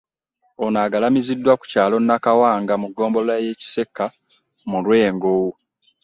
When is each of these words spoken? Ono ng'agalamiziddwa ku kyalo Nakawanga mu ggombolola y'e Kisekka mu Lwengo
Ono 0.63 0.69
ng'agalamiziddwa 0.71 1.53
ku 1.59 1.65
kyalo 1.71 1.95
Nakawanga 2.01 2.73
mu 2.81 2.87
ggombolola 2.91 3.35
y'e 3.45 3.53
Kisekka 3.59 4.05
mu 4.69 4.77
Lwengo 4.85 5.33